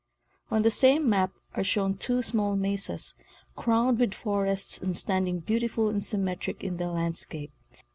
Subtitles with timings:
[0.49, 3.13] On this same map are shown two small mesas,
[3.55, 7.51] crowned with forests and standing beautiful and symmetric in the landscape.